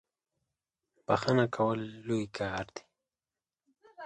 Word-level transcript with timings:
بخښنه 1.05 1.45
کول 1.55 1.79
لوی 2.07 2.25
کار 2.37 2.65
دی. 2.75 2.83